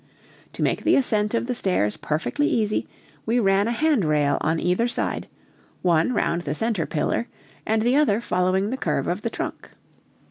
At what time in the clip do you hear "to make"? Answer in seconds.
0.53-0.83